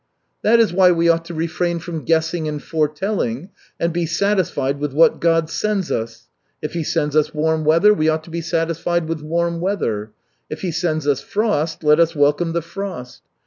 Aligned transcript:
"That 0.41 0.59
is 0.59 0.73
why 0.73 0.91
we 0.91 1.09
ought 1.09 1.25
to 1.25 1.33
refrain 1.35 1.77
from 1.77 2.05
guessing 2.05 2.47
and 2.47 2.59
foretelling 2.59 3.49
and 3.79 3.93
be 3.93 4.07
satisfied 4.07 4.79
with 4.79 4.93
what 4.93 5.19
God 5.19 5.47
sends 5.47 5.91
us. 5.91 6.27
If 6.59 6.73
He 6.73 6.83
sends 6.83 7.15
us 7.15 7.35
warm 7.35 7.65
weather, 7.65 7.93
we 7.93 8.09
ought 8.09 8.23
to 8.23 8.31
be 8.31 8.41
satisfied 8.41 9.07
with 9.07 9.21
warm 9.21 9.59
weather; 9.59 10.09
if 10.49 10.61
He 10.61 10.71
send 10.71 11.05
us 11.05 11.21
frost, 11.21 11.83
let 11.83 11.99
us 11.99 12.15
welcome 12.15 12.53
the 12.53 12.63
frost. 12.63 13.21